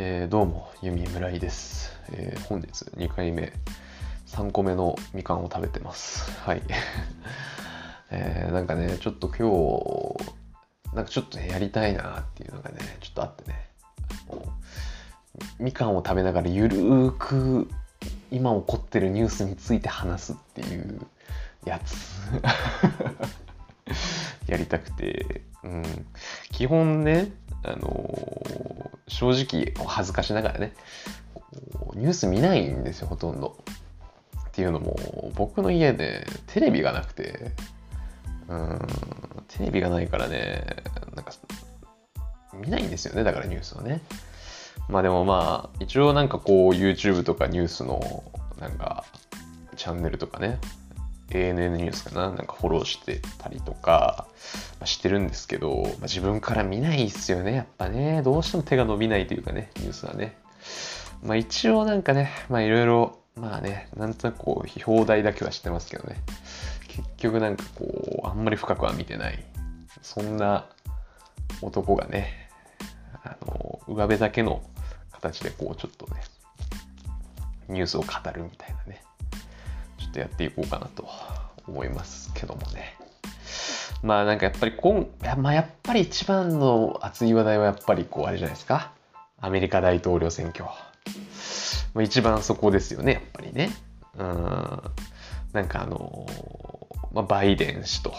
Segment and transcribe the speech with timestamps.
[0.00, 3.52] えーどうも、ユミ村井です、えー本日2回目、
[4.28, 6.30] 3個目のみかんを食べてます。
[6.42, 6.62] はい。
[8.12, 9.50] えーなんかね、ちょっと今
[10.92, 13.70] 日、なんかちょっとね、やりたいなっていうのがね、ちょっとあってね、
[15.58, 17.68] みかんを食べながらゆるーく
[18.30, 21.00] 今起こってるニュースについて話すっていう
[21.64, 22.20] やつ。
[24.46, 26.06] やりたくて、うん、
[26.52, 27.32] 基本ね、
[27.64, 30.72] あの正直恥ずかしながらね
[31.94, 33.56] ニュース見ないんですよほとんど。
[34.48, 37.52] っていうのも僕の家でテレビがなくて
[38.48, 38.78] うん
[39.46, 40.82] テレビがないからね
[41.14, 41.32] なんか
[42.54, 44.00] 見ないんですよねだからニュースをね。
[44.88, 48.24] まあでもまあ一応なんかこう YouTube とかニュースの
[48.58, 49.04] なんか
[49.76, 50.58] チャンネルとかね
[51.30, 54.27] ANN ニュースかななんかフォローしてたりとか、
[54.80, 58.22] まあしてるんですけど、まあ自分から見ないっすよねやっぱね。
[58.22, 60.36] どうしても手が伸びないというかねニュースはね。
[61.22, 66.16] まあ一応なんかねまあいろいろまあねなんとなくこう表題だけは知ってますけどね。
[66.88, 69.44] 結局なんかこうあんまり深くは見てない。
[70.02, 70.66] そんな
[71.60, 72.50] 男がね
[73.24, 74.62] あの上辺だけの
[75.12, 76.22] 形でこうちょっとね
[77.68, 79.02] ニュースを語るみたいなね。
[79.98, 81.06] ちょっとやっていこうかなと
[81.66, 82.96] 思いますけどもね。
[84.02, 88.92] まあなんかやっぱりこん、まあ、やっぱり一番の熱い話題はやっぱりこうあれじゃないですか。
[89.40, 90.64] アメリカ大統領選挙。
[91.94, 93.70] まあ、一番そこですよね、やっぱりね。
[94.18, 94.82] うん。
[95.52, 96.26] なんかあの
[97.12, 98.12] まあ、バイデン氏と、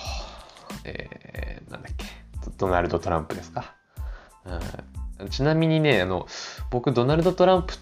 [0.84, 2.06] えーなんだっけ、
[2.58, 3.76] ドナルド・トランプですか。
[5.20, 6.28] うん、ちなみにね、あの、
[6.72, 7.76] 僕、ドナルド・トランプ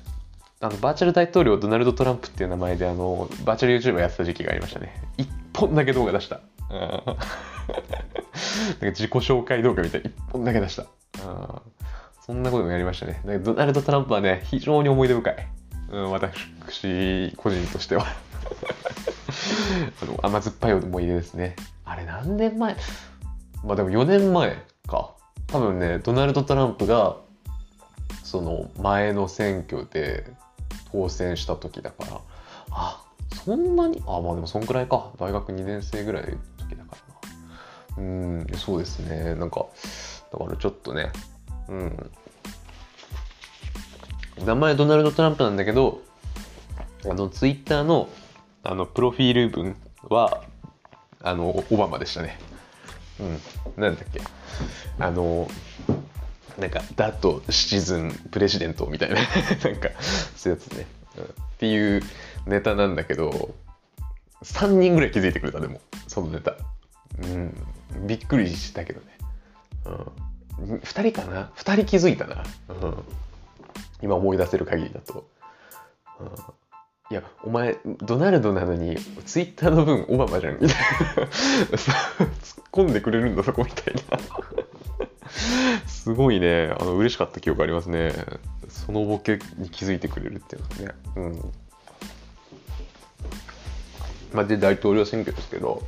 [0.59, 4.91] あのバーチャル大統領ドナルド・トランプっていう名前であのバーチャル YouTuber やってた時期がありましたね。
[5.17, 6.39] 一本だけ動画出した。
[6.71, 7.17] うん
[7.71, 10.83] なんか自己紹介動画みたいな一本だけ出した。
[10.83, 11.61] うん
[12.25, 13.21] そんなこともやりましたね。
[13.39, 15.47] ドナルド・トランプはね、非常に思い出深い。
[15.91, 18.05] うん、私、個人としては。
[20.03, 21.55] あの甘酸っぱい思い出ですね。
[21.85, 22.75] あれ何年前？
[23.63, 24.57] まあでも4年前
[24.87, 25.15] か。
[25.47, 27.15] 多分ね、ドナルド・トランプが
[28.25, 30.25] その前の選挙で
[30.91, 32.21] 当選した時だから
[32.71, 33.05] あ
[33.45, 34.03] そんなに？
[34.05, 37.06] あまあでもそんくらいか大学2年生ぐらいの時だから
[37.97, 39.35] うんそうですね。
[39.35, 39.65] なんか
[40.31, 41.11] だからちょっとね
[41.67, 42.11] うん。
[44.45, 46.01] 名前ドナルド・トランプなんだけど
[47.05, 48.07] あのツイッターの
[48.63, 50.43] あのプロフィール文は
[51.21, 52.37] あのオバマでしたね。
[53.19, 53.81] うん。
[53.81, 54.21] なんだっけ。
[54.99, 55.49] あの
[56.57, 59.25] なんか、ダットシチズンプレジデントみたいな、 なん
[59.75, 59.89] か、
[60.35, 60.87] そういうやつね、
[61.17, 61.23] うん。
[61.23, 61.27] っ
[61.59, 62.01] ていう
[62.47, 63.53] ネタなんだけど、
[64.43, 66.55] 3人ぐらい気づいてくれた、でも、そのネタ。
[67.19, 67.55] うん、
[68.07, 69.07] びっくりしたけどね。
[70.59, 72.43] うん、2人かな ?2 人気づいたな。
[72.69, 73.03] うん、
[74.01, 75.27] 今思い出せる限りだと。
[76.19, 76.27] うん
[77.09, 81.23] いや、お前、ドナルドなのに、ツイッターの分、オバマじゃん、みたいな。
[81.23, 84.19] 突っ込んでくれるんだ、そこみたいな。
[85.87, 88.13] すごいね、あの嬉しかった記憶ありますね。
[88.67, 90.95] そのボケに気づいてくれるっていうのはね。
[91.15, 91.53] うん。
[94.33, 95.83] まあ、で、大統領選挙ですけど、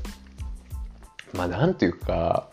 [1.33, 2.49] まあ、なんていうか、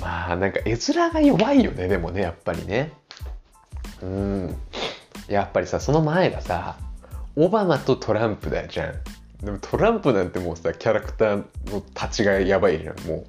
[0.00, 2.92] まあ、なんか絵面が弱いよね、でもね、やっぱりね。
[4.02, 4.56] うん。
[5.28, 6.76] やっぱりさ、その前がさ、
[7.34, 8.94] オバマとトランプだじゃん。
[9.44, 13.26] でもトランプなんてもうさ、キャラクターの立ちがやばいじゃん、もう。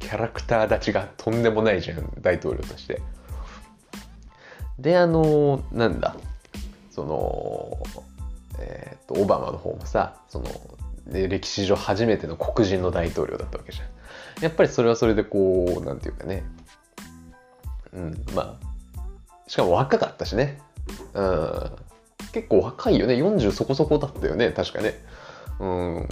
[0.00, 3.00] キャラクター立ちがとんでもないじゃん大統領として。
[4.78, 6.16] であのなんだ
[6.90, 7.78] その
[8.58, 10.46] えっ、とオバマの方もさその
[11.10, 14.42] で歴史上初めての黒人の大統領だったわけじゃん。
[14.42, 16.44] やっぱりそれはそれでこうなんていうかね。
[17.92, 18.70] うんまあ
[19.48, 20.60] しかも若かったしね。
[21.14, 21.70] うん。
[22.32, 23.14] 結構若いよね。
[23.14, 24.50] 40そこそこだったよね。
[24.52, 24.94] 確かね。
[25.58, 26.08] うん。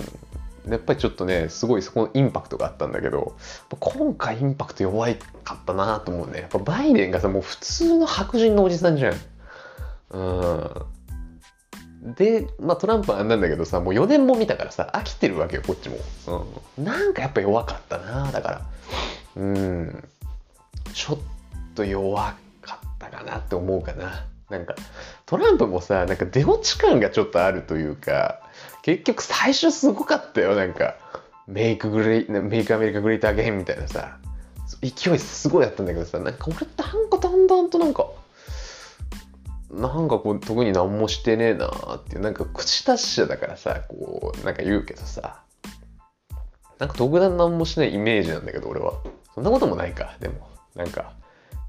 [0.68, 3.36] やっぱりちょっとねすごいそこのインパクトがあったんだけど
[3.80, 6.40] 今回インパクト弱いかったなと思うね。
[6.40, 9.14] やっぱバイデンがさもう普通の白人のおじさんじゃん。
[10.10, 10.70] うん。
[12.14, 15.96] でまあトランプはあんなんだけどさもう4年も見たからさ飽きてるわけよこっちも、
[16.76, 18.66] うん、なんかやっぱ弱かったなだから。
[19.36, 20.08] うん。
[20.92, 21.18] ちょっ
[21.74, 24.26] と弱かったかなって思うかな。
[24.50, 24.74] なんか
[25.26, 28.40] トランプもさなんか出落ち感がちょっとあるというか
[28.82, 30.96] 結局最初すごかったよなんか。
[31.46, 34.18] メイクグレイメイクアメリカグレーターゲームみたいなさ。
[34.82, 38.06] 勢いすごいあったんだけどさなんか俺なんかだんだんとなんか
[39.70, 45.42] なんかこう特に何もしてねえなーっていうなんか口達者だからさこうなんか言うけどさ。
[46.78, 48.94] なんか特段何もしないイメージなんだけど俺は。
[49.34, 50.48] そんなこともないかでも。
[50.74, 51.12] なんか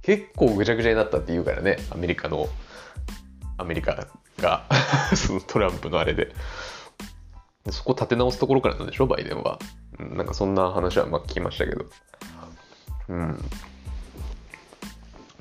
[0.01, 2.47] 結構ぐちゃぐちゃになったって言うからねアメリカの
[3.57, 4.07] アメリカ
[4.39, 4.65] が。
[5.15, 6.33] そのトランプのあれで。
[7.71, 9.59] そこ立て直すところからなんでしょバイデンは、
[9.99, 11.85] うん、なんかそんな話はまあ聞きましたけど。
[13.09, 13.43] うん。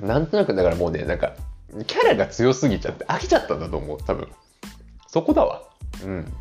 [0.00, 1.34] なんとなくだからもうねなんか
[1.86, 4.28] キャラが強すぎちゃって飽きちゃったんだと思う多分。
[5.06, 5.62] そこだわ。
[6.02, 6.32] うん。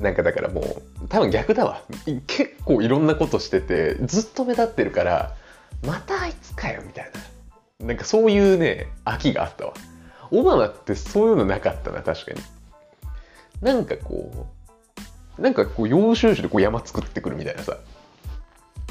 [0.00, 1.82] なんかだからもう多分逆だわ。
[2.26, 5.34] 結構いろんなことしててずっと目立ってるから
[5.86, 7.10] またあいつかよみたい
[7.80, 7.86] な。
[7.86, 9.74] なんかそういうね飽きがあったわ。
[10.30, 12.40] オバマってそういうのなかったな確かに。
[13.60, 14.46] なんかこ
[15.38, 17.76] うなんかこう要所要所でこう山作ってくるみたいなさ。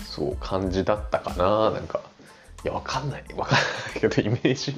[0.04, 2.02] そう感じだったかななんか。
[2.66, 3.24] いやわかんない。
[3.36, 3.62] わかんな
[3.96, 4.76] いけどイメージ。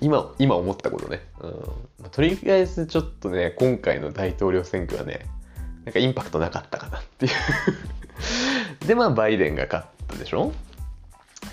[0.00, 5.24] 今今思ったことね、うん、とりあえずちょっとね今回の大統領選挙はね
[5.84, 7.32] なんかインパクトなかったかなっていう。
[8.84, 10.52] でまあバイデンが勝ったでしょ？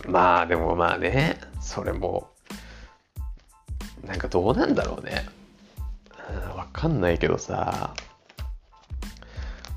[0.08, 2.32] まあでもまあねそれも
[4.04, 5.28] なんかどうなんだろうね。
[6.56, 7.94] わかんないけどさ、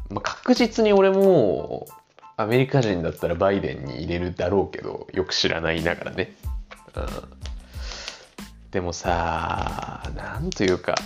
[0.09, 1.87] まあ、確実に俺も
[2.37, 6.35] アメリカ人だったらバイデンに入れるだろうけどよく知らないながらね、
[6.97, 7.07] うん、
[8.71, 10.97] でもさなんというか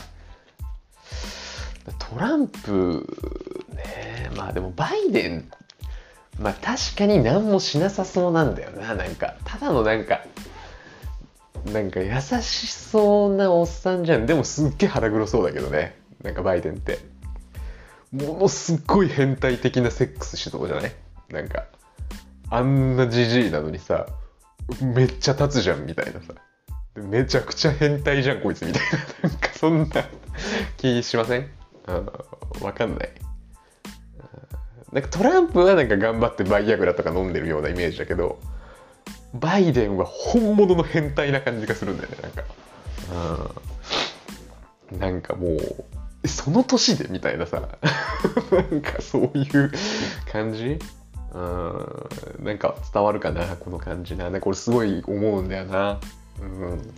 [1.98, 3.06] トランプ
[3.74, 5.50] ねまあでもバイデン
[6.40, 9.34] まあ確かに何もしなさそうなんだよななんか。
[9.44, 10.20] ただのなんか
[11.72, 14.26] なんか優しそうなおっさんじゃん。
[14.26, 17.00] でもすっげえ腹黒そうだけどねなんかバイデンって。
[18.12, 20.92] ものすっごい変態的なセックスしそうじゃない？
[21.30, 21.64] なんか
[22.50, 24.06] あんなじじいなのにさ
[24.80, 26.34] めっちゃ立つじゃんみたいなさ。
[26.96, 28.82] めちゃくちゃ変態じゃんこいつみたい
[29.22, 29.28] な。
[29.30, 30.04] なんかそんな
[30.78, 31.48] 気しません？
[32.60, 33.10] わかんない。
[34.92, 38.40] なんかトランプはなんか頑張ってバイアグラとか飲んでるようなイメージだけど
[39.34, 42.42] バイデンは本物の変態な感じがするんだよねなんか、
[44.92, 47.06] うん、なんかもうその年で？
[47.10, 47.60] みたいなさ。
[48.50, 49.70] なんかそういう
[50.32, 50.80] 感じ？
[51.34, 52.44] うん。
[52.44, 54.30] なんか伝わるかなこの感じな。
[54.40, 56.00] これすごい思うんだよな。
[56.40, 56.94] うん。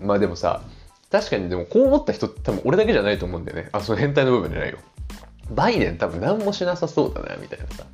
[0.00, 0.62] まあでもさ
[1.10, 3.68] 確かにでもこう思った人多分俺だけじゃないと思うんだよね。
[3.72, 4.78] あその変態の部分じゃないよ。
[5.50, 7.84] バイデン多分何もしなさそうだなみたいなさ。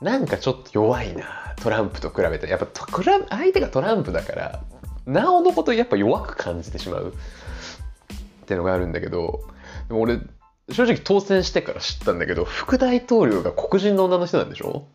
[0.00, 2.46] なんかちょっと弱いなトランプと比べて。
[2.48, 4.62] やっぱトラ相手がトランプだから
[5.08, 9.48] なおのことやっぱ弱く感じてしまうっていうのがあるんだけど
[9.88, 10.20] でも俺
[10.70, 14.86] 正直当選してから知ったんだけど副大統領が黒人の女の人なんでしょ？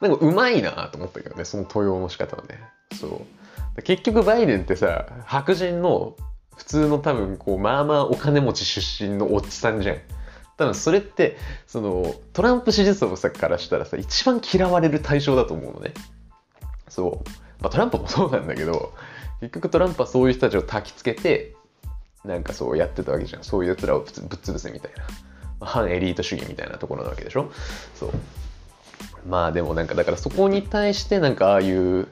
[0.00, 2.60] なんかうまいなと思ったけどねその登用の仕方はね。
[2.98, 3.24] そ
[3.76, 3.82] う。
[3.82, 6.16] 結局バイデンってさ白人の
[6.56, 9.96] 普通の多分こうまあまあお金持ち出身のおっさんじゃん。
[10.56, 11.36] 多分それって
[11.66, 15.92] そのトランプ支持層からしたらさ一番嫌われる対象だと思うのね。
[16.88, 17.28] そう、
[17.60, 18.94] まあ、トランプもそうなんだけど
[19.40, 21.55] 結局トランプはそういう人たちを焚きつけて
[22.26, 23.44] なんかそうやってたわけじゃん。
[23.44, 24.92] そういうやつらをぶっ潰せみたい
[25.60, 27.50] な、反エリート主義みたいなところなわけでしょ？
[27.94, 28.10] そう。
[29.28, 32.08] まあでもなんかだからそこに対してなんかああいう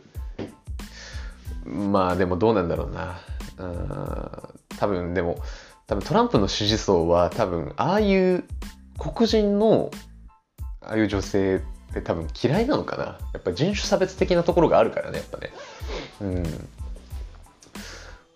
[1.64, 3.20] まあでもどうなんだろうな。
[3.58, 4.42] うん
[4.76, 5.38] 多分でも
[5.86, 8.44] 多分トランプの支持層は多分ああいう
[8.98, 9.90] 黒人の
[10.80, 13.04] ああいう女性って多分嫌いなのかな。
[13.32, 15.52] やっぱ人種差別的なところがあるからねやっぱね。
[16.20, 16.68] うん。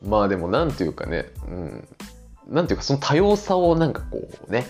[0.03, 1.89] まあでもなんていうかねうん。
[2.49, 4.67] なんていうかその多様さをなんかこうね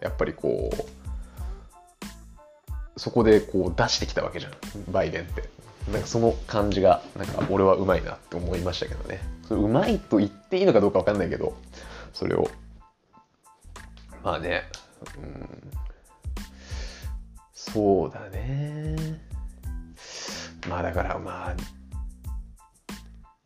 [0.00, 4.52] やっぱりこうそこでこう出してきたわけじゃん
[4.90, 5.48] バイデンって。
[5.92, 9.20] なんかその感じがなんか俺はうまいなって思いましたけどね。
[9.50, 11.56] うまいと言っていいのかどうか分かんないけど
[12.12, 12.50] それを。
[14.22, 14.64] まあね
[15.16, 15.48] うん。
[17.54, 18.96] そうだね。
[20.68, 21.56] まあだからまあ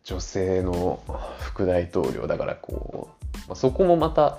[0.04, 1.00] 女性の
[1.40, 4.38] 副大統領だからこう、まあ、そこもまた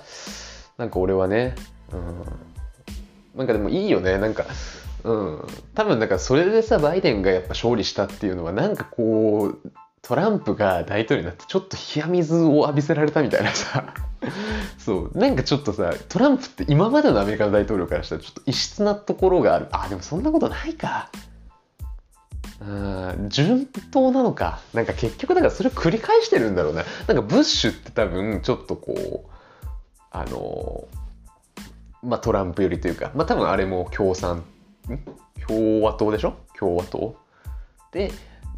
[0.76, 1.54] なんか俺はね、
[1.92, 2.24] うん、
[3.38, 4.18] なんかでもいいよね。
[4.18, 4.44] なんか
[5.04, 13.94] うん、多分だからそれでさバイデンがやっぱ勝利したっていうのはなんかこうトランプが大統領になってちょっと冷や水を浴びせられたみたいなさ。
[14.78, 15.18] そう。
[15.18, 19.66] なんかちょっとさトランプって今までのアメリカの大統領からしたらちょっと異質なところがある。
[19.72, 21.10] あでもそんなことないか。
[22.60, 24.60] うん順当なのか。
[24.72, 29.30] なんか結局だからそれを繰り返してるんだろうななんかブッシュって多分ちょっとこう
[30.10, 30.86] あの
[32.02, 33.10] まあトランプ寄りというか。
[33.14, 34.44] まあ多分あれも共産
[35.46, 36.36] 共和党でしょ？
[36.58, 37.16] 共和党。
[37.92, 38.12] で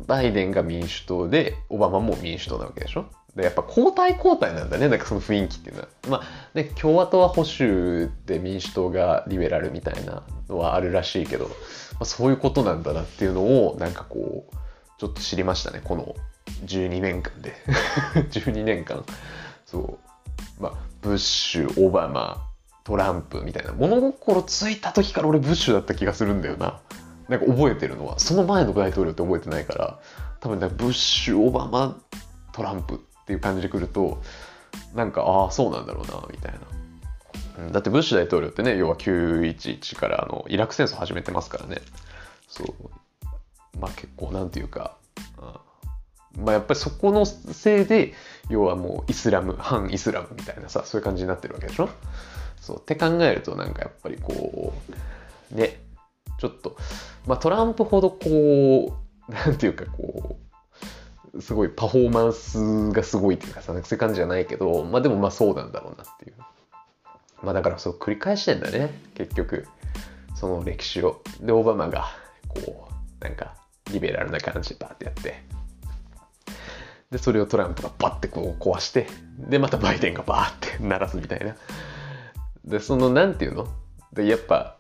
[0.07, 3.07] バイデンが民主党でオバマも民主党なわけでしょ？
[3.37, 4.89] でやっぱ交代交代なんだね。
[4.89, 5.89] なんかその雰囲気っていうのは。
[6.09, 6.23] まあ
[6.55, 11.53] ね共和党は保守で民主党がリベラルみたいなのはあるらしいけど、ま
[12.01, 14.57] あ、そういうことなんだなっていうのをなんかこう
[14.99, 15.83] ちょっと知りましたね。
[15.85, 16.17] この
[16.65, 17.55] 12年間で。
[18.33, 19.05] 12年間。
[19.67, 19.99] そ
[20.59, 20.63] う。
[20.63, 22.43] まあブッシュオバマ
[22.85, 23.73] トランプみたいな。
[23.73, 26.81] 物心ついた時から俺ブッシュだった気がするんだよな。
[27.29, 28.19] なんか覚えてるのは。
[28.19, 29.99] その前の大統領って覚えてないから
[30.41, 31.99] 多分ねブッシュオバマ
[32.53, 34.23] トランプっていう感じでくると
[34.95, 36.61] なんかああそうなんだろうなみたいな。
[37.59, 41.81] うんだってブッシュ大統領ってね要は911からあのイラク戦争始めてますからね。
[42.47, 42.75] そう。
[43.81, 44.97] まあ結構なんていうか、
[46.37, 48.13] うんまあやっぱりそこのせいで
[48.51, 51.89] 要はもうイスラム反イスラムみたいなさそういう感じになってるわけでしょ？
[52.61, 52.79] そう。
[52.79, 54.75] って考えるとなんかやっぱりこ
[55.53, 55.81] うね
[56.39, 56.77] ちょっと
[57.27, 60.46] まあトランプほどこうなんていうかこう
[61.41, 66.35] すごいパフォーマンスがすごいっていうかさそういう感じじゃないけどまあでもまあそうなんだろうなっていう。
[67.43, 69.67] まあだからそう繰り返してんだね結局。
[70.35, 71.23] その歴史を。
[71.41, 72.07] でオバマが
[72.49, 72.89] こ
[73.21, 73.55] うなんか
[73.93, 75.43] リベラルな感じでバーってやって。
[77.11, 79.07] でそれをトランプがバッてこう壊して
[79.39, 81.57] でまたバイデンがバーって鳴らすみたいな。
[82.65, 83.69] でそのなんていうの？
[84.13, 84.77] でやっぱ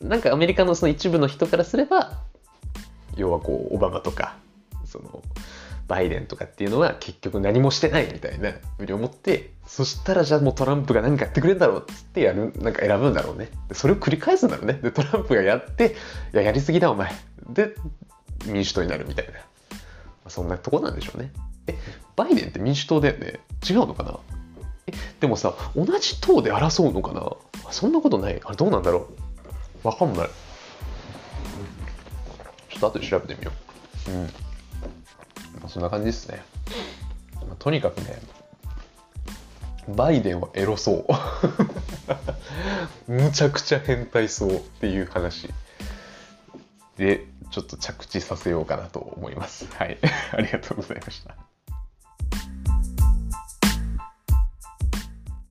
[0.00, 2.12] なんかアメリカのその一部の人からすれば
[3.16, 4.36] 要はこうオバマとか
[4.86, 5.22] その
[5.90, 13.50] バイデンとかっていうのは結局何もしてないみたいなふうに思ってそしたらじゃあもうトランプが何かやってくれるんだろうっつってやるなんか選ぶんだろうね。
[13.72, 14.74] それを繰り返すんだろうね。
[14.74, 15.96] でトランプがやって
[16.32, 17.10] いややりすぎだお前。
[17.48, 17.74] で
[18.46, 19.38] 民主党になるみたいな、ま
[20.26, 21.32] あ、そんなとこなんでしょうね。
[21.66, 21.76] え
[22.14, 23.40] バイデンって民主党だよね？
[23.68, 24.16] 違うのかな？
[24.86, 27.32] えでもさ同じ党で争うのかな？
[27.72, 28.40] そんなことない。
[28.44, 29.08] あれどうなんだろ
[29.84, 29.88] う？
[29.88, 30.28] わかんない。
[32.68, 33.52] ちょっと後で調べてみよ
[34.08, 34.10] う。
[34.12, 34.28] うん、
[35.68, 36.42] そんな感じですね、
[37.46, 38.20] まあ、とにかくね
[39.88, 41.06] バイデンはエロそ
[43.08, 45.48] う むちゃくちゃ変態そうっていう話
[46.96, 49.66] でちょっと着地させようかなと思います。
[49.74, 49.98] はい。
[50.32, 51.34] ありがとうございました。